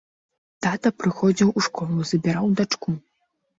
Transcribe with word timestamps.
Тата 0.67 0.91
прыходзіў 1.01 1.53
у 1.61 1.63
школу, 1.67 2.09
забіраў 2.15 2.45
дачку. 2.63 2.99